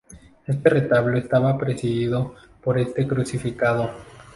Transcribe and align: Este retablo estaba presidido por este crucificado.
Este 0.47 0.67
retablo 0.67 1.15
estaba 1.15 1.59
presidido 1.59 2.33
por 2.63 2.79
este 2.79 3.05
crucificado. 3.07 3.91